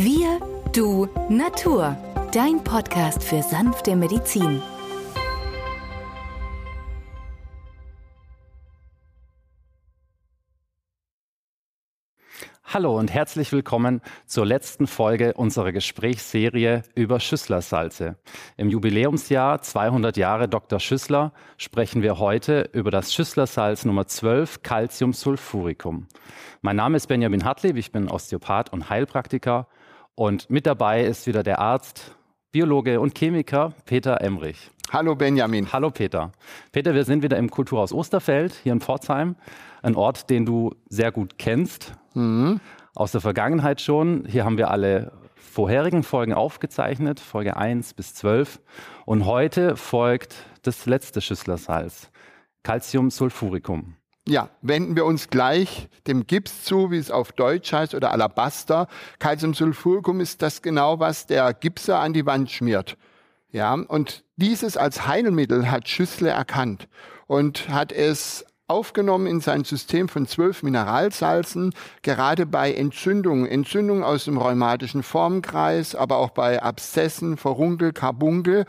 [0.00, 0.38] Wir,
[0.72, 1.96] du, Natur.
[2.30, 4.62] Dein Podcast für sanfte Medizin.
[12.62, 18.18] Hallo und herzlich willkommen zur letzten Folge unserer Gesprächsserie über Schüsslersalze.
[18.56, 20.78] Im Jubiläumsjahr 200 Jahre Dr.
[20.78, 26.06] Schüssler sprechen wir heute über das Schüsslersalz Nummer 12 Calciumsulfuricum.
[26.60, 29.66] Mein Name ist Benjamin Hartlieb, ich bin Osteopath und Heilpraktiker
[30.18, 32.16] und mit dabei ist wieder der Arzt,
[32.50, 34.70] Biologe und Chemiker Peter Emrich.
[34.90, 35.72] Hallo Benjamin.
[35.72, 36.32] Hallo Peter.
[36.72, 39.36] Peter, wir sind wieder im Kulturhaus Osterfeld hier in Pforzheim,
[39.80, 42.58] ein Ort, den du sehr gut kennst Mhm.
[42.96, 44.24] Aus der Vergangenheit schon.
[44.26, 48.60] Hier haben wir alle vorherigen Folgen aufgezeichnet, Folge 1 bis 12.
[49.04, 52.10] Und heute folgt das letzte Schüsslersalz,
[52.64, 53.97] Calciumsulfuricum.
[54.30, 58.86] Ja, wenden wir uns gleich dem Gips zu, wie es auf Deutsch heißt, oder Alabaster.
[59.20, 62.98] Calciumsulfuricum ist das genau, was der Gipser an die Wand schmiert.
[63.52, 66.88] Ja, und dieses als Heilmittel hat Schüssler erkannt
[67.26, 74.26] und hat es aufgenommen in sein System von zwölf Mineralsalzen, gerade bei Entzündungen, Entzündungen aus
[74.26, 78.66] dem rheumatischen Formkreis, aber auch bei Abszessen, Verunkel, Karbunkel.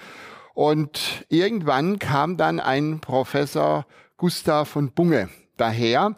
[0.54, 5.28] Und irgendwann kam dann ein Professor Gustav von Bunge
[5.60, 6.16] daher,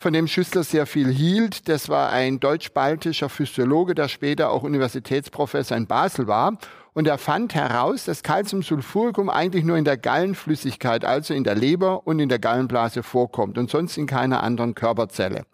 [0.00, 1.68] von dem Schüssler sehr viel hielt.
[1.68, 6.58] Das war ein deutsch-baltischer Physiologe, der später auch Universitätsprofessor in Basel war.
[6.92, 12.06] Und er fand heraus, dass Calciumsulfuricum eigentlich nur in der Gallenflüssigkeit, also in der Leber
[12.06, 15.46] und in der Gallenblase vorkommt und sonst in keiner anderen Körperzelle.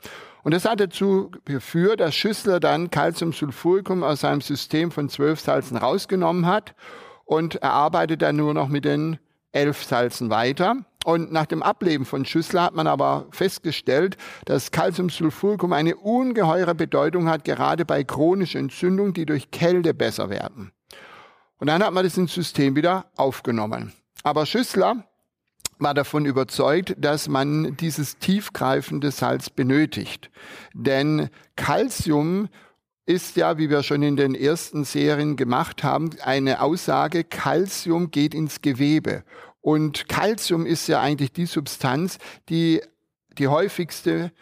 [0.43, 5.77] Und das hat dazu geführt, dass Schüssler dann Calciumsulfuricum aus seinem System von zwölf Salzen
[5.77, 6.75] rausgenommen hat
[7.25, 9.19] und er arbeitet dann nur noch mit den
[9.53, 10.77] elf Salzen weiter.
[11.05, 17.29] Und nach dem Ableben von Schüssler hat man aber festgestellt, dass Calciumsulfuricum eine ungeheure Bedeutung
[17.29, 20.73] hat, gerade bei chronischen Entzündungen, die durch Kälte besser werden.
[21.59, 23.93] Und dann hat man das ins System wieder aufgenommen.
[24.23, 25.05] Aber Schüssler
[25.79, 30.31] war davon überzeugt, dass man dieses tiefgreifende Salz benötigt.
[30.75, 32.49] Denn Calcium
[33.11, 38.35] ist ja, wie wir schon in den ersten Serien gemacht haben, eine Aussage, Calcium geht
[38.35, 39.25] ins Gewebe.
[39.61, 42.19] Und Calcium ist ja eigentlich die Substanz,
[42.49, 42.81] die
[43.37, 44.33] die häufigste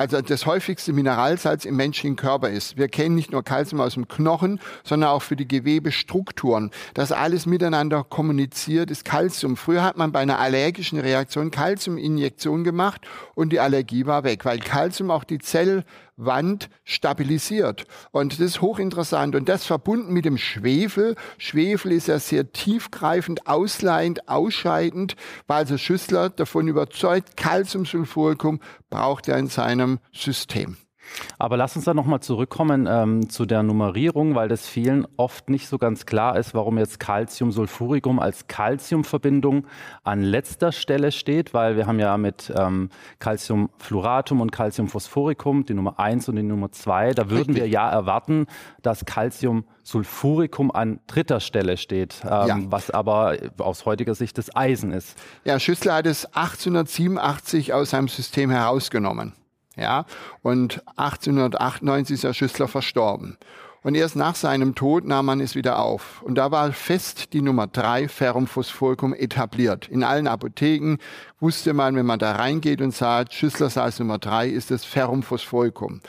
[0.00, 2.78] also das häufigste Mineralsalz im menschlichen Körper ist.
[2.78, 6.70] Wir kennen nicht nur Kalzium aus dem Knochen, sondern auch für die Gewebestrukturen.
[6.94, 9.58] Das alles miteinander kommuniziert ist Kalzium.
[9.58, 13.02] Früher hat man bei einer allergischen Reaktion Kalziuminjektion gemacht
[13.34, 15.84] und die Allergie war weg, weil Kalzium auch die Zell
[16.24, 17.84] Wand stabilisiert.
[18.10, 19.34] Und das ist hochinteressant.
[19.34, 21.16] Und das verbunden mit dem Schwefel.
[21.38, 25.16] Schwefel ist ja sehr tiefgreifend, ausleihend, ausscheidend,
[25.46, 30.76] weil also Schüssler davon überzeugt, Calciumsulfuricum braucht er in seinem System.
[31.38, 35.68] Aber lass uns dann nochmal zurückkommen ähm, zu der Nummerierung, weil das vielen oft nicht
[35.68, 39.66] so ganz klar ist, warum jetzt Calciumsulfuricum als Calciumverbindung
[40.04, 45.98] an letzter Stelle steht, weil wir haben ja mit ähm, Calciumfluoratum und Calciumphosphoricum die Nummer
[45.98, 47.56] 1 und die Nummer 2, da würden Richtig.
[47.56, 48.46] wir ja erwarten,
[48.82, 52.58] dass Calciumsulfuricum an dritter Stelle steht, ähm, ja.
[52.66, 55.16] was aber aus heutiger Sicht das Eisen ist.
[55.44, 59.32] Ja, Schüssler hat es 1887 aus seinem System herausgenommen.
[59.80, 60.04] Ja,
[60.42, 63.38] und 1898 ist der Schüssler verstorben.
[63.82, 66.20] Und erst nach seinem Tod nahm man es wieder auf.
[66.20, 69.88] Und da war fest die Nummer drei Ferrum Phosphoricum etabliert.
[69.88, 70.98] In allen Apotheken
[71.38, 76.02] wusste man, wenn man da reingeht und sagt, Schüsslersalz Nummer drei ist das Ferrum Phosphoricum.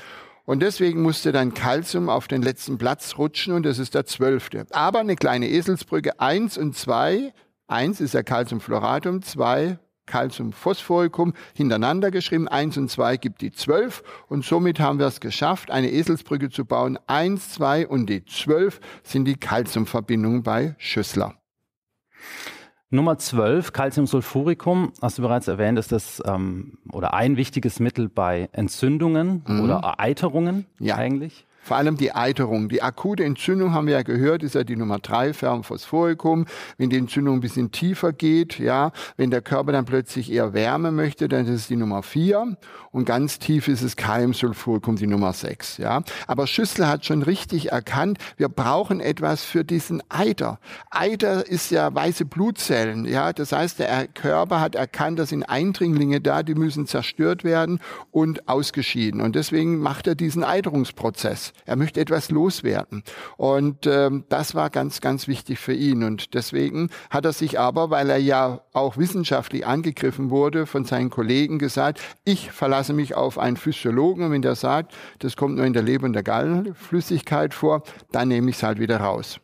[0.43, 4.65] Und deswegen musste dann Calcium auf den letzten Platz rutschen und das ist der zwölfte.
[4.71, 7.31] Aber eine kleine Eselsbrücke, eins und zwei.
[7.67, 9.79] Eins ist ja Calciumfluoratum, zwei
[10.11, 12.49] Calciumphosphoricum hintereinander geschrieben.
[12.49, 14.03] Eins und zwei gibt die zwölf.
[14.27, 16.99] Und somit haben wir es geschafft, eine Eselsbrücke zu bauen.
[17.07, 21.35] Eins, zwei und die zwölf sind die Calciumverbindungen bei Schüssler.
[22.89, 28.49] Nummer 12, Calciumsulfuricum, hast du bereits erwähnt, ist das ähm, oder ein wichtiges Mittel bei
[28.51, 29.61] Entzündungen mhm.
[29.61, 30.97] oder Eiterungen ja.
[30.97, 31.45] eigentlich?
[31.63, 32.69] Vor allem die Eiterung.
[32.69, 36.45] Die akute Entzündung haben wir ja gehört, ist ja die Nummer drei, Fermphosphoricum.
[36.77, 40.91] Wenn die Entzündung ein bisschen tiefer geht, ja, wenn der Körper dann plötzlich eher Wärme
[40.91, 42.57] möchte, dann ist es die Nummer vier.
[42.91, 46.01] Und ganz tief ist es Kaliumsulfuricum, die Nummer sechs, ja.
[46.27, 50.59] Aber Schüssler hat schon richtig erkannt, wir brauchen etwas für diesen Eiter.
[50.89, 53.33] Eiter ist ja weiße Blutzellen, ja.
[53.33, 57.79] Das heißt, der Körper hat erkannt, da sind Eindringlinge da, die müssen zerstört werden
[58.09, 59.21] und ausgeschieden.
[59.21, 61.50] Und deswegen macht er diesen Eiterungsprozess.
[61.51, 61.63] Etwas.
[61.65, 63.03] Er möchte etwas loswerden.
[63.37, 66.03] Und ähm, das war ganz, ganz wichtig für ihn.
[66.03, 71.09] Und deswegen hat er sich aber, weil er ja auch wissenschaftlich angegriffen wurde von seinen
[71.09, 74.25] Kollegen, gesagt, ich verlasse mich auf einen Physiologen.
[74.25, 78.27] Und wenn der sagt, das kommt nur in der Leber und der Gallenflüssigkeit vor, dann
[78.27, 79.39] nehme ich es halt wieder raus.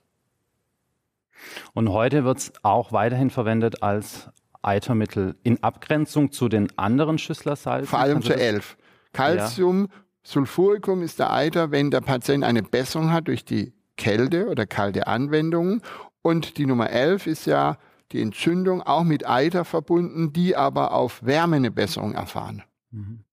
[1.73, 4.29] Und heute wird es auch weiterhin verwendet als
[4.63, 7.87] Eitermittel in Abgrenzung zu den anderen Schüsslersalzen?
[7.87, 8.75] Vor allem zu 11.
[9.13, 10.06] Calcium, ja.
[10.27, 15.07] Sulfuricum ist der Eiter, wenn der Patient eine Besserung hat durch die Kälte oder kalte
[15.07, 15.81] Anwendungen.
[16.21, 17.77] Und die Nummer 11 ist ja
[18.11, 22.63] die Entzündung auch mit Eiter verbunden, die aber auf Wärme eine Besserung erfahren.
[22.91, 23.23] Mhm.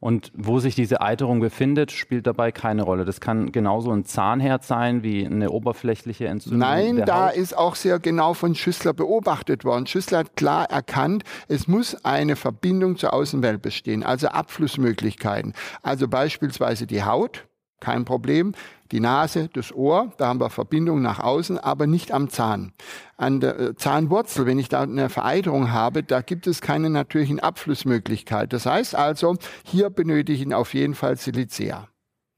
[0.00, 3.04] Und wo sich diese Eiterung befindet, spielt dabei keine Rolle.
[3.04, 6.60] Das kann genauso ein Zahnherd sein wie eine oberflächliche Entzündung.
[6.60, 7.36] Nein, da Haut.
[7.36, 9.86] ist auch sehr genau von Schüssler beobachtet worden.
[9.86, 15.54] Schüssler hat klar erkannt, es muss eine Verbindung zur Außenwelt bestehen, also Abflussmöglichkeiten.
[15.82, 17.46] Also beispielsweise die Haut,
[17.80, 18.54] kein Problem
[18.94, 22.72] die Nase, das Ohr, da haben wir Verbindung nach außen, aber nicht am Zahn.
[23.16, 27.40] An der äh, Zahnwurzel, wenn ich da eine Vereiterung habe, da gibt es keine natürlichen
[27.40, 28.52] Abflussmöglichkeit.
[28.52, 31.88] Das heißt also, hier benötige ich auf jeden Fall Silicea.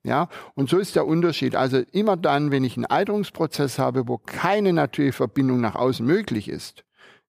[0.02, 1.56] Ja, und so ist der Unterschied.
[1.56, 6.48] Also immer dann, wenn ich einen Eiterungsprozess habe, wo keine natürliche Verbindung nach außen möglich
[6.48, 6.84] ist,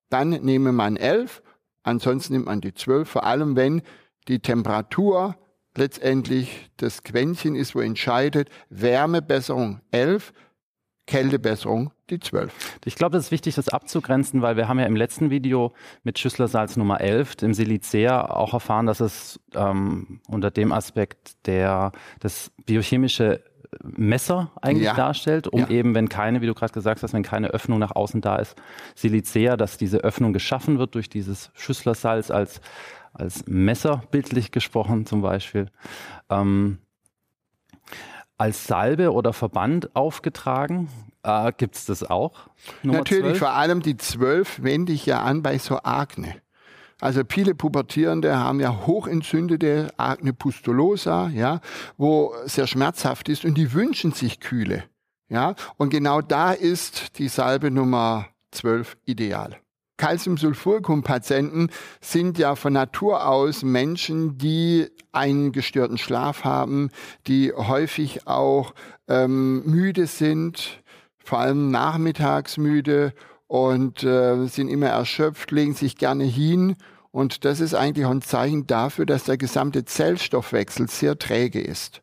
[0.09, 1.41] dann nehme man 11,
[1.83, 3.81] ansonsten nimmt man die 12, vor allem wenn
[4.27, 5.35] die Temperatur
[5.77, 10.33] letztendlich das Quäntchen ist, wo entscheidet, Wärmebesserung 11,
[11.05, 12.79] Kältebesserung die 12.
[12.85, 16.19] Ich glaube, das ist wichtig, das abzugrenzen, weil wir haben ja im letzten Video mit
[16.19, 22.51] Schüsslersalz Nummer 11, dem Silicea, auch erfahren, dass es ähm, unter dem Aspekt der, das
[22.65, 23.41] biochemische
[23.83, 24.93] Messer eigentlich ja.
[24.93, 25.69] darstellt, um ja.
[25.69, 28.55] eben, wenn keine, wie du gerade gesagt hast, wenn keine Öffnung nach außen da ist,
[28.95, 32.61] Silicea, dass diese Öffnung geschaffen wird durch dieses Schüsslersalz als
[33.13, 35.69] als Messer, bildlich gesprochen zum Beispiel,
[36.29, 36.79] ähm,
[38.37, 40.89] als Salbe oder Verband aufgetragen.
[41.23, 42.49] Äh, Gibt es das auch?
[42.83, 43.39] Nummer Natürlich, 12?
[43.39, 46.35] vor allem die zwölf wende ich ja an bei so Akne.
[46.99, 51.61] Also viele Pubertierende haben ja hochentzündete Akne pustulosa, ja,
[51.97, 54.83] wo sehr schmerzhaft ist und die wünschen sich Kühle.
[55.29, 59.57] Ja, und genau da ist die Salbe Nummer 12 ideal.
[59.97, 61.69] Calciumsulfuricum-Patienten
[62.01, 66.89] sind ja von Natur aus Menschen, die einen gestörten Schlaf haben,
[67.27, 68.73] die häufig auch
[69.07, 70.81] ähm, müde sind,
[71.23, 73.13] vor allem nachmittags müde
[73.47, 76.75] und äh, sind immer erschöpft, legen sich gerne hin.
[77.11, 82.01] Und das ist eigentlich ein Zeichen dafür, dass der gesamte Zellstoffwechsel sehr träge ist.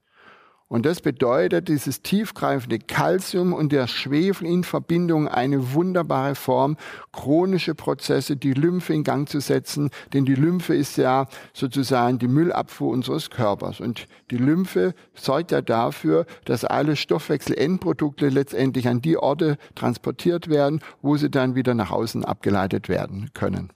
[0.69, 6.79] Und das bedeutet, dieses tiefgreifende Calcium und der Schwefel in Verbindung eine wunderbare Form,
[7.13, 9.91] chronische Prozesse, die Lymphe in Gang zu setzen.
[10.15, 13.81] Denn die Lymphe ist ja sozusagen die Müllabfuhr unseres Körpers.
[13.81, 20.81] Und die Lymphe sorgt ja dafür, dass alle Stoffwechselendprodukte letztendlich an die Orte transportiert werden,
[21.03, 23.71] wo sie dann wieder nach außen abgeleitet werden können.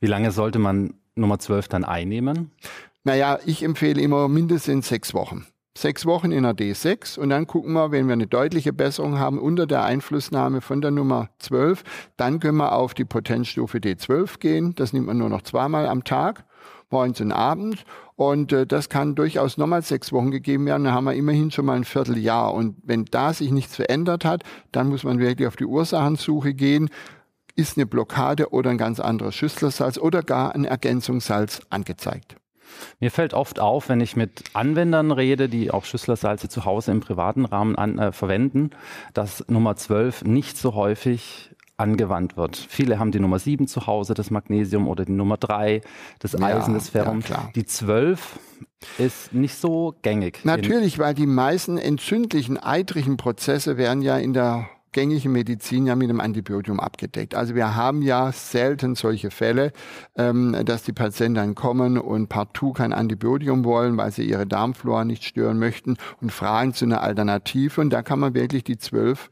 [0.00, 2.50] Wie lange sollte man Nummer 12 dann einnehmen?
[3.04, 5.46] Naja, ich empfehle immer mindestens sechs Wochen
[5.76, 9.38] sechs Wochen in der D6 und dann gucken wir, wenn wir eine deutliche Besserung haben
[9.38, 11.82] unter der Einflussnahme von der Nummer 12,
[12.16, 14.74] dann können wir auf die Potenzstufe D12 gehen.
[14.76, 16.44] Das nimmt man nur noch zweimal am Tag,
[16.90, 17.84] morgens und abends.
[18.16, 20.84] Und äh, das kann durchaus nochmal sechs Wochen gegeben werden.
[20.84, 22.54] Dann haben wir immerhin schon mal ein Vierteljahr.
[22.54, 26.88] Und wenn da sich nichts verändert hat, dann muss man wirklich auf die Ursachensuche gehen.
[27.56, 32.36] Ist eine Blockade oder ein ganz anderes Schüsslersalz oder gar ein Ergänzungssalz angezeigt?
[33.00, 37.00] Mir fällt oft auf, wenn ich mit Anwendern rede, die auch Schüsslersalze zu Hause im
[37.00, 38.70] privaten Rahmen an, äh, verwenden,
[39.12, 42.56] dass Nummer 12 nicht so häufig angewandt wird.
[42.56, 45.80] Viele haben die Nummer 7 zu Hause, das Magnesium oder die Nummer 3,
[46.20, 47.20] das Eisen, ja, das Ferrum.
[47.28, 48.38] Ja, die 12
[48.98, 50.44] ist nicht so gängig.
[50.44, 56.08] Natürlich, weil die meisten entzündlichen, eitrigen Prozesse werden ja in der gängige Medizin ja mit
[56.08, 57.34] einem Antibiotikum abgedeckt.
[57.34, 59.72] Also wir haben ja selten solche Fälle,
[60.16, 65.24] ähm, dass die Patienten kommen und partout kein Antibiotikum wollen, weil sie ihre Darmflora nicht
[65.24, 67.80] stören möchten und fragen zu einer Alternative.
[67.80, 69.28] Und da kann man wirklich die zwölf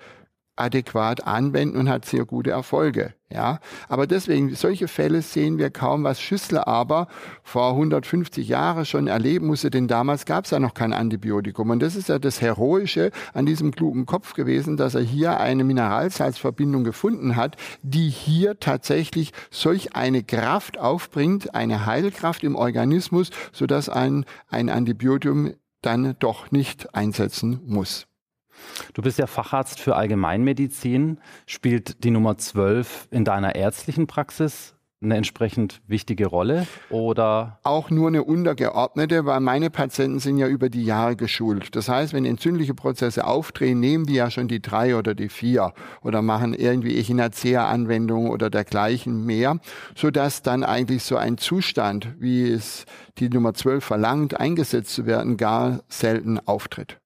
[0.62, 3.14] adäquat anwenden und hat sehr gute Erfolge.
[3.32, 7.06] Ja, aber deswegen, solche Fälle sehen wir kaum, was Schüssler aber
[7.42, 11.70] vor 150 Jahren schon erleben musste, denn damals gab es ja noch kein Antibiotikum.
[11.70, 15.64] Und das ist ja das Heroische an diesem klugen Kopf gewesen, dass er hier eine
[15.64, 23.88] Mineralsalzverbindung gefunden hat, die hier tatsächlich solch eine Kraft aufbringt, eine Heilkraft im Organismus, sodass
[23.88, 28.06] ein, ein Antibiotikum dann doch nicht einsetzen muss.
[28.94, 31.18] Du bist ja Facharzt für Allgemeinmedizin.
[31.46, 37.58] Spielt die Nummer 12 in deiner ärztlichen Praxis eine entsprechend wichtige Rolle oder?
[37.64, 41.74] Auch nur eine untergeordnete, weil meine Patienten sind ja über die Jahre geschult.
[41.74, 45.72] Das heißt, wenn entzündliche Prozesse aufdrehen, nehmen die ja schon die drei oder die vier
[46.02, 49.58] oder machen irgendwie Echinacea-Anwendungen oder dergleichen mehr,
[49.94, 52.84] sodass dann eigentlich so ein Zustand, wie es
[53.18, 57.01] die Nummer 12 verlangt, eingesetzt zu werden, gar selten auftritt.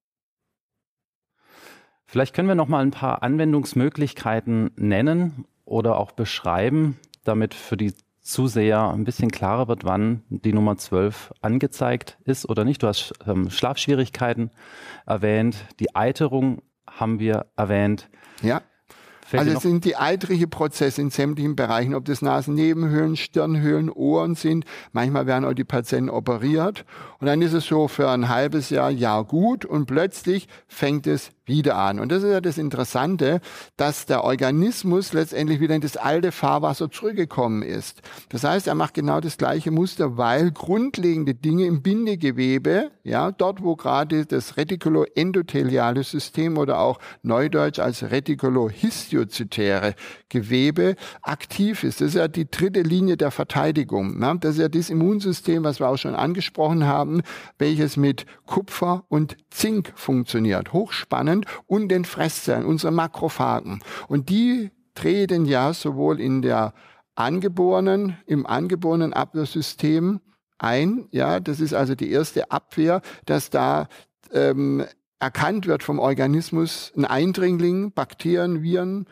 [2.07, 7.95] Vielleicht können wir noch mal ein paar Anwendungsmöglichkeiten nennen oder auch beschreiben, damit für die
[8.21, 12.83] Zuseher ein bisschen klarer wird, wann die Nummer 12 angezeigt ist oder nicht.
[12.83, 14.51] Du hast ähm, Schlafschwierigkeiten
[15.07, 18.09] erwähnt, die Eiterung haben wir erwähnt.
[18.43, 18.63] Ja.
[19.27, 24.37] Fällt also es sind die eitrige Prozesse in sämtlichen Bereichen, ob das Nasennebenhöhlen, Stirnhöhlen, Ohren
[24.37, 24.65] sind.
[24.93, 26.85] Manchmal werden auch die Patienten operiert.
[27.19, 31.33] Und dann ist es so für ein halbes Jahr, Jahr gut und plötzlich fängt es
[31.47, 32.01] wieder an.
[32.01, 33.41] Und das ist ja das Interessante,
[33.77, 38.03] dass der Organismus letztendlich wieder in das alte Fahrwasser zurückgekommen ist.
[38.29, 43.63] Das heißt, er macht genau das gleiche Muster, weil grundlegende Dinge im Bindegewebe, ja, dort
[43.63, 48.11] wo gerade das retikuloendotheliale System oder auch neudeutsch als
[49.17, 49.95] retikulohistiozytäre
[50.29, 52.01] Gewebe aktiv ist.
[52.01, 54.19] Das ist ja die dritte Linie der Verteidigung.
[54.19, 54.37] Ne?
[54.41, 57.23] Das ist ja das Immunsystem, was wir auch schon angesprochen haben,
[57.59, 60.73] welches mit Kupfer und Zink funktioniert.
[60.73, 63.83] Hochspannend und den Fresszellen, unsere Makrophagen.
[64.09, 66.73] Und die treten ja sowohl in der
[67.15, 70.21] angeborenen, im angeborenen Abwehrsystem
[70.59, 71.07] ein.
[71.11, 73.89] Ja, das ist also die erste Abwehr, dass da
[74.33, 74.85] ähm,
[75.19, 79.07] erkannt wird vom Organismus ein Eindringling, Bakterien, Viren,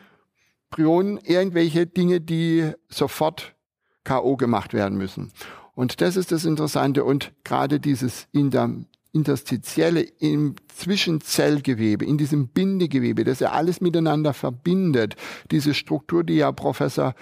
[0.69, 3.55] Prionen, irgendwelche Dinge, die sofort
[4.03, 4.35] K.O.
[4.35, 5.31] gemacht werden müssen.
[5.73, 7.03] Und das ist das Interessante.
[7.03, 8.27] Und gerade dieses
[9.11, 15.15] interstitielle im Zwischenzellgewebe, in diesem Bindegewebe, das ja alles miteinander verbindet,
[15.51, 17.15] diese Struktur, die ja Professor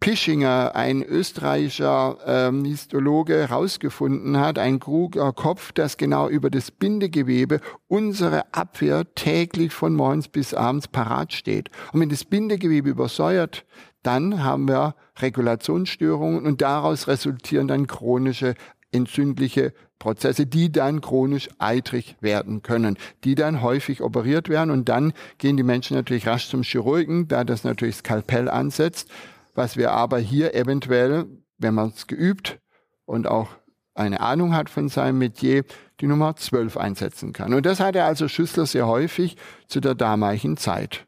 [0.00, 7.60] Pischinger, ein österreichischer ähm, Histologe, herausgefunden hat, ein Kruger Kopf, das genau über das Bindegewebe
[7.88, 11.70] unsere Abwehr täglich von morgens bis abends parat steht.
[11.92, 13.64] Und wenn das Bindegewebe übersäuert,
[14.02, 18.54] dann haben wir Regulationsstörungen und daraus resultieren dann chronische
[18.92, 25.12] entzündliche Prozesse, die dann chronisch eitrig werden können, die dann häufig operiert werden und dann
[25.38, 29.10] gehen die Menschen natürlich rasch zum Chirurgen, da das natürlich Skalpell ansetzt,
[29.58, 31.26] was wir aber hier eventuell,
[31.58, 32.60] wenn man es geübt
[33.04, 33.48] und auch
[33.92, 35.64] eine Ahnung hat von seinem Metier,
[36.00, 37.52] die Nummer 12 einsetzen kann.
[37.52, 39.36] Und das hatte also Schüssler sehr häufig
[39.66, 41.06] zu der damaligen Zeit.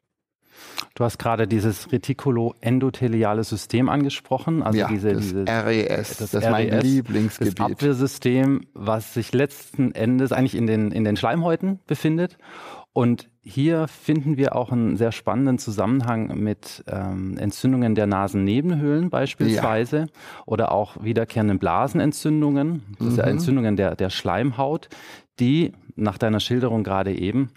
[0.97, 6.43] Du hast gerade dieses retikuloendotheliale System angesprochen, also ja, diese, das dieses, RES, das, das
[6.43, 7.61] ist mein RES, Lieblingsgebiet.
[7.61, 12.37] Das Abwehrsystem, was sich letzten Endes eigentlich in den, in den Schleimhäuten befindet.
[12.93, 19.99] Und hier finden wir auch einen sehr spannenden Zusammenhang mit ähm, Entzündungen der Nasennebenhöhlen beispielsweise
[19.99, 20.07] ja.
[20.45, 23.11] oder auch wiederkehrenden Blasenentzündungen, das mhm.
[23.13, 24.89] sind Entzündungen der, der Schleimhaut,
[25.39, 27.51] die nach deiner Schilderung gerade eben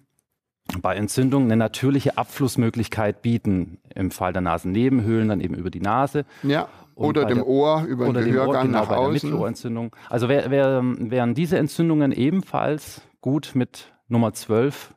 [0.81, 3.79] bei Entzündungen eine natürliche Abflussmöglichkeit bieten.
[3.93, 6.25] Im Fall der Nasennebenhöhlen dann eben über die Nase.
[6.43, 6.69] Ja.
[6.95, 9.13] Oder dem der, Ohr, über den Gehörgang genau, nach außen.
[9.13, 9.95] Mittelohrentzündung.
[10.09, 14.93] Also wär, wär, wären diese Entzündungen ebenfalls gut mit Nummer 12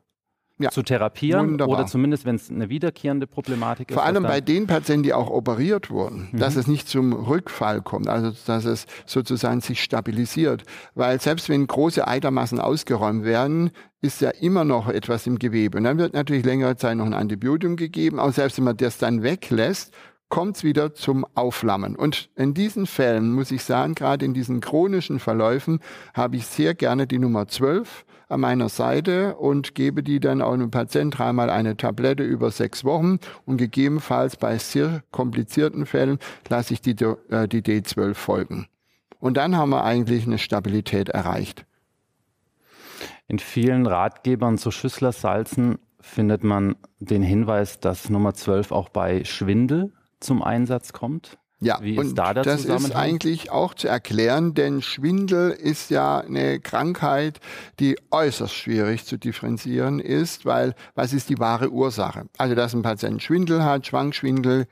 [0.58, 1.80] ja, zu therapieren wunderbar.
[1.80, 3.94] oder zumindest, wenn es eine wiederkehrende Problematik ist.
[3.94, 6.38] Vor allem bei den Patienten, die auch operiert wurden, mhm.
[6.38, 10.64] dass es nicht zum Rückfall kommt, also dass es sozusagen sich stabilisiert.
[10.94, 13.70] Weil selbst wenn große Eitermassen ausgeräumt werden,
[14.00, 15.76] ist ja immer noch etwas im Gewebe.
[15.78, 18.98] Und dann wird natürlich längere Zeit noch ein Antibiotikum gegeben, auch selbst wenn man das
[18.98, 19.92] dann weglässt,
[20.28, 21.96] kommt es wieder zum Aufflammen.
[21.96, 25.80] Und in diesen Fällen, muss ich sagen, gerade in diesen chronischen Verläufen,
[26.14, 30.52] habe ich sehr gerne die Nummer 12 an meiner Seite und gebe die dann auch
[30.52, 36.18] einem Patienten dreimal eine Tablette über sechs Wochen und gegebenenfalls bei sehr komplizierten Fällen
[36.48, 36.96] lasse ich die,
[37.30, 38.66] äh, die D12 folgen.
[39.20, 41.66] Und dann haben wir eigentlich eine Stabilität erreicht.
[43.28, 49.92] In vielen Ratgebern zu Schüsslersalzen findet man den Hinweis, dass Nummer 12 auch bei Schwindel
[50.20, 51.38] zum Einsatz kommt.
[51.60, 56.60] Ja, Wie und da das ist eigentlich auch zu erklären, denn Schwindel ist ja eine
[56.60, 57.40] Krankheit,
[57.80, 62.26] die äußerst schwierig zu differenzieren ist, weil was ist die wahre Ursache?
[62.36, 64.66] Also, dass ein Patient Schwindel hat, Schwankschwindel,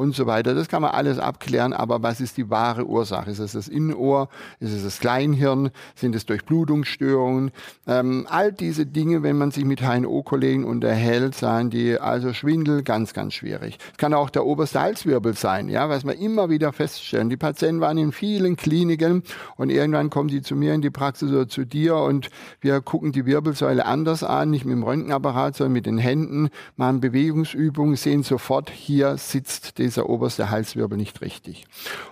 [0.00, 0.54] und so weiter.
[0.54, 3.30] Das kann man alles abklären, aber was ist die wahre Ursache?
[3.30, 4.30] Ist es das Innenohr?
[4.58, 5.70] Ist es das Kleinhirn?
[5.94, 7.50] Sind es Durchblutungsstörungen?
[7.86, 13.12] Ähm, all diese Dinge, wenn man sich mit HNO-Kollegen unterhält, sagen die, also Schwindel, ganz,
[13.12, 13.76] ganz schwierig.
[13.92, 17.28] Es kann auch der oberste Halswirbel sein, ja, was wir immer wieder feststellen.
[17.28, 19.22] Die Patienten waren in vielen Kliniken
[19.56, 22.30] und irgendwann kommen die zu mir in die Praxis oder zu dir und
[22.62, 27.02] wir gucken die Wirbelsäule anders an, nicht mit dem Röntgenapparat, sondern mit den Händen, machen
[27.02, 31.66] Bewegungsübungen, sehen sofort, hier sitzt die dieser oberste Halswirbel nicht richtig.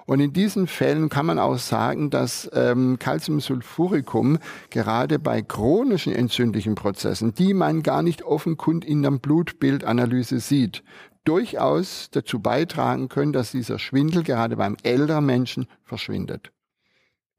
[0.04, 4.38] Und in diesen Fällen kann man auch sagen, dass ähm, Calciumsulfuricum
[4.70, 10.82] gerade bei chronischen entzündlichen Prozessen, die man gar nicht offenkund in der Blutbildanalyse sieht,
[11.25, 16.50] durchaus dazu beitragen können, dass dieser Schwindel gerade beim älteren Menschen verschwindet.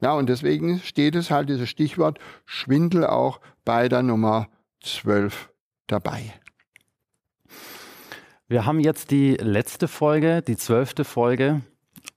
[0.01, 4.48] Ja, und deswegen steht es halt, dieses Stichwort Schwindel auch bei der Nummer
[4.81, 5.50] 12
[5.88, 6.34] dabei.
[8.50, 11.62] Wir haben jetzt die letzte Folge, die zwölfte Folge,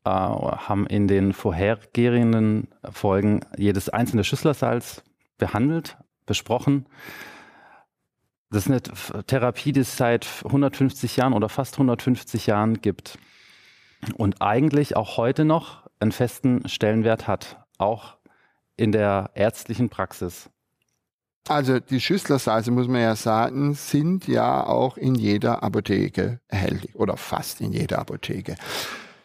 [0.04, 5.02] äh, haben in den vorhergehenden Folgen jedes einzelne Schüsslersalz
[5.36, 6.86] behandelt, besprochen.
[8.50, 13.18] Das ist eine Therapie, die es seit 150 Jahren oder fast 150 Jahren gibt
[14.16, 18.16] und eigentlich auch heute noch einen festen Stellenwert hat auch
[18.78, 20.48] in der ärztlichen Praxis?
[21.48, 27.16] Also die Schüsslersalze, muss man ja sagen, sind ja auch in jeder Apotheke erhältlich oder
[27.16, 28.54] fast in jeder Apotheke.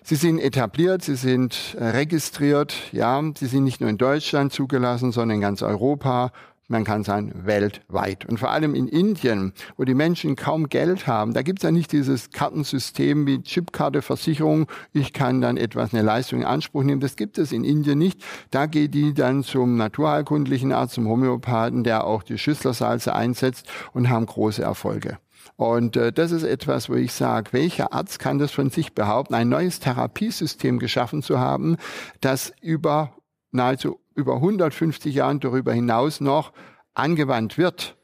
[0.01, 5.35] Sie sind etabliert, sie sind registriert, ja, sie sind nicht nur in Deutschland zugelassen, sondern
[5.35, 6.31] in ganz Europa
[6.67, 8.25] man kann sagen weltweit.
[8.25, 11.71] Und vor allem in Indien, wo die Menschen kaum Geld haben, da gibt es ja
[11.71, 17.01] nicht dieses Kartensystem wie Chipkarte, Versicherung, ich kann dann etwas, eine Leistung in Anspruch nehmen.
[17.01, 18.23] Das gibt es in Indien nicht.
[18.51, 24.09] Da geht die dann zum naturheilkundlichen Arzt, zum Homöopathen, der auch die Schüsslersalze einsetzt und
[24.09, 25.17] haben große Erfolge.
[25.55, 29.33] Und äh, das ist etwas, wo ich sage, welcher Arzt kann das von sich behaupten,
[29.33, 31.77] ein neues Therapiesystem geschaffen zu haben,
[32.21, 33.13] das über
[33.51, 36.51] nahezu über 150 Jahren darüber hinaus noch
[36.93, 37.95] angewandt wird.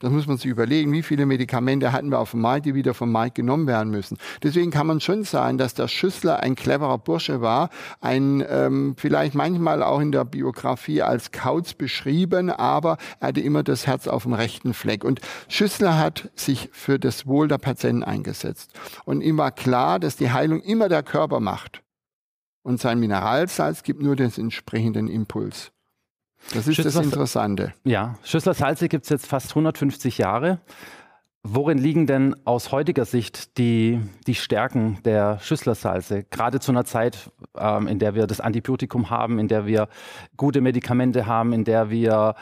[0.00, 2.92] Das muss man sich überlegen, wie viele Medikamente hatten wir auf dem Markt, die wieder
[2.92, 4.18] vom Markt genommen werden müssen.
[4.42, 7.70] Deswegen kann man schon sagen, dass der Schüssler ein cleverer Bursche war,
[8.00, 13.62] ein ähm, vielleicht manchmal auch in der Biografie als Kauz beschrieben, aber er hatte immer
[13.62, 15.04] das Herz auf dem rechten Fleck.
[15.04, 18.72] Und Schüssler hat sich für das Wohl der Patienten eingesetzt.
[19.04, 21.83] Und ihm war klar, dass die Heilung immer der Körper macht
[22.64, 25.70] und sein Mineralsalz gibt nur den entsprechenden Impuls.
[26.52, 27.72] Das ist Schüssler, das Interessante.
[27.84, 30.60] Ja, Schüssler Salze gibt es jetzt fast 150 Jahre.
[31.46, 36.24] Worin liegen denn aus heutiger Sicht die, die Stärken der Schüsslersalze?
[36.30, 39.88] Gerade zu einer Zeit, ähm, in der wir das Antibiotikum haben, in der wir
[40.38, 42.34] gute Medikamente haben, in der wir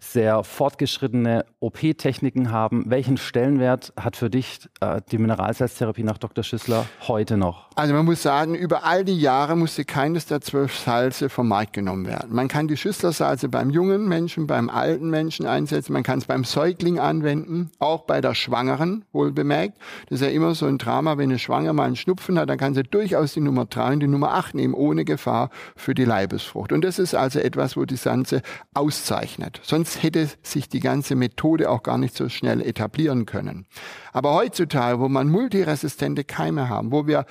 [0.00, 2.84] sehr fortgeschrittene OP-Techniken haben.
[2.88, 6.42] Welchen Stellenwert hat für dich äh, die Mineralsalztherapie nach Dr.
[6.42, 7.68] Schüssler heute noch?
[7.74, 11.74] Also man muss sagen, über all die Jahre musste keines der zwölf Salze vom Markt
[11.74, 12.34] genommen werden.
[12.34, 16.44] Man kann die Schüsslersalze beim jungen Menschen, beim alten Menschen einsetzen, man kann es beim
[16.44, 19.76] Säugling anwenden, auch bei der Schwangeren, wohl bemerkt.
[20.08, 22.58] Das ist ja immer so ein Drama, wenn eine Schwangere mal einen Schnupfen hat, dann
[22.58, 26.04] kann sie durchaus die Nummer drei und die Nummer acht nehmen, ohne Gefahr für die
[26.04, 26.70] Leibesfrucht.
[26.70, 29.60] Und das ist also etwas, wo die Sanze auszeichnet.
[29.64, 33.66] Sonst hätte sich die ganze Methode auch gar nicht so schnell etablieren können.
[34.12, 37.26] Aber heutzutage, wo man multiresistente Keime haben, wo wir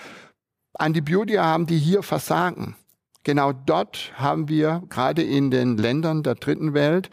[0.74, 2.76] Antibiotika haben, die hier versagen,
[3.26, 7.10] genau dort haben wir gerade in den Ländern der dritten Welt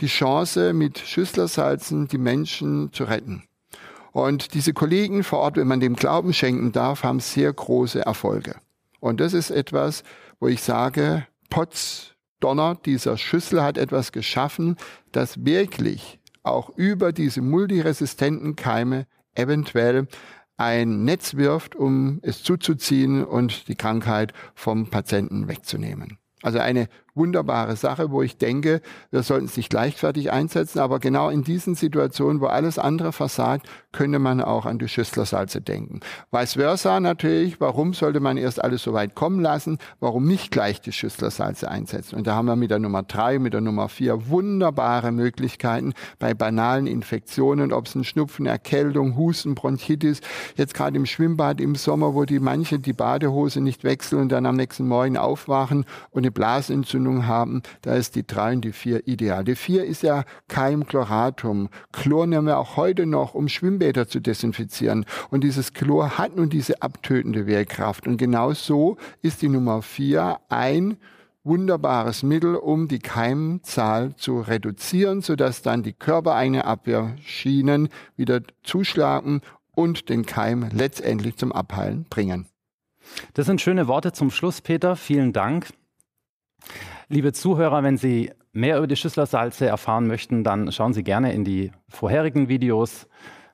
[0.00, 3.42] die Chance, mit Schüsslersalzen die Menschen zu retten.
[4.12, 8.56] Und diese Kollegen vor Ort, wenn man dem Glauben schenken darf, haben sehr große Erfolge.
[9.00, 10.04] Und das ist etwas,
[10.38, 14.76] wo ich sage, Potz Donner dieser Schüssel hat etwas geschaffen,
[15.12, 20.06] das wirklich auch über diese multiresistenten Keime eventuell
[20.56, 26.18] ein Netz wirft, um es zuzuziehen und die Krankheit vom Patienten wegzunehmen.
[26.42, 31.28] Also eine wunderbare Sache, wo ich denke, wir sollten es nicht leichtfertig einsetzen, aber genau
[31.28, 36.00] in diesen Situationen, wo alles andere versagt, könnte man auch an die Schüsslersalze denken.
[36.32, 39.78] Vice versa natürlich, warum sollte man erst alles so weit kommen lassen?
[40.00, 42.16] Warum nicht gleich die Schüsslersalze einsetzen?
[42.16, 46.34] Und da haben wir mit der Nummer drei, mit der Nummer vier wunderbare Möglichkeiten bei
[46.34, 50.20] banalen Infektionen, ob es ein Schnupfen, Erkältung, Husten, Bronchitis,
[50.56, 54.46] jetzt gerade im Schwimmbad im Sommer, wo die manche die Badehose nicht wechseln und dann
[54.46, 58.72] am nächsten Morgen aufwachen und eine Blasenentzündung Entzündung haben, da ist die 3 und die
[58.72, 59.44] 4 ideal.
[59.44, 61.68] Die 4 ist ja Keimchloratum.
[61.92, 65.04] Chlor nehmen wir auch heute noch, um Schwimmbäder zu desinfizieren.
[65.30, 68.06] Und dieses Chlor hat nun diese abtötende Wehrkraft.
[68.06, 70.96] Und genau so ist die Nummer 4 ein
[71.42, 79.42] wunderbares Mittel, um die Keimzahl zu reduzieren, sodass dann die körpereigene Abwehrschienen wieder zuschlagen
[79.74, 82.46] und den Keim letztendlich zum Abheilen bringen.
[83.34, 84.96] Das sind schöne Worte zum Schluss, Peter.
[84.96, 85.68] Vielen Dank.
[87.08, 91.44] Liebe Zuhörer, wenn Sie mehr über die Schüsslersalze erfahren möchten, dann schauen Sie gerne in
[91.44, 93.06] die vorherigen Videos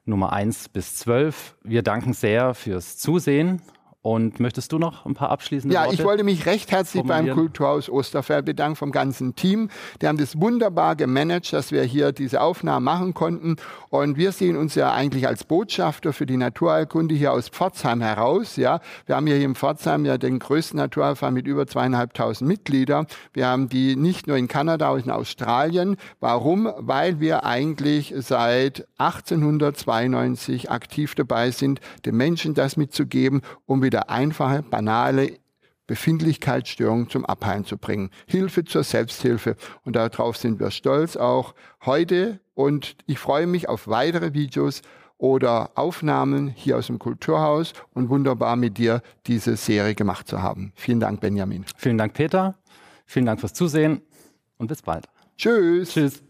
[0.04, 1.56] Nummer 1 bis 12.
[1.64, 3.60] Wir danken sehr fürs Zusehen
[4.02, 5.94] Und möchtest du noch ein paar abschließende ja, Worte?
[5.94, 9.68] Ja, ich wollte mich recht herzlich beim Kulturhaus Osterfeld bedanken vom ganzen Team.
[10.00, 13.56] Die haben das wunderbar gemanagt, dass wir hier diese Aufnahmen machen konnten.
[13.90, 18.56] Und wir sehen uns ja eigentlich als Botschafter für die Naturheilkunde hier aus Pforzheim heraus.
[18.56, 23.06] Ja, wir haben hier in Pforzheim ja den größten Naturheilverein mit über zweieinhalbtausend Mitgliedern.
[23.34, 25.96] Wir haben die nicht nur in Kanada, auch in Australien.
[26.20, 26.72] Warum?
[26.78, 34.62] Weil wir eigentlich seit 1892 aktiv dabei sind, den Menschen das mitzugeben, um wieder einfache,
[34.62, 35.38] banale
[35.88, 38.10] Befindlichkeitsstörungen zum Abheilen zu bringen.
[38.26, 39.56] Hilfe zur Selbsthilfe.
[39.84, 42.38] Und darauf sind wir stolz auch heute.
[42.54, 44.82] Und ich freue mich auf weitere Videos
[45.18, 50.72] oder Aufnahmen hier aus dem Kulturhaus und wunderbar mit dir diese Serie gemacht zu haben.
[50.76, 51.64] Vielen Dank, Benjamin.
[51.76, 52.54] Vielen Dank, Peter.
[53.04, 54.00] Vielen Dank fürs Zusehen
[54.58, 55.08] und bis bald.
[55.36, 55.90] Tschüss.
[55.90, 56.29] Tschüss.